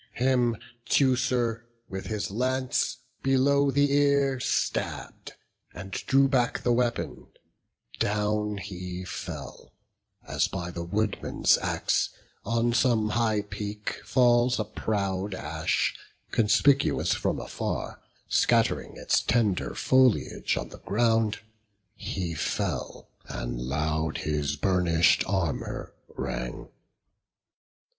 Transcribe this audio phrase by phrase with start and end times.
[0.13, 0.57] Him
[0.89, 5.33] Teucer with his lance below the ear Stabb'd,
[5.75, 7.27] and drew back the weapon;
[7.99, 9.73] down he fell,
[10.27, 12.09] As by the woodman's axe,
[12.43, 15.95] on some high peak, Falls a proud ash,
[16.31, 21.41] conspicuous from afar, Scatt'ring its tender foliage on the ground;
[21.93, 26.69] He fell; and loud his burnish'd armour rang.